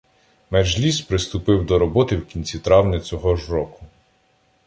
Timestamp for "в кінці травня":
2.17-2.99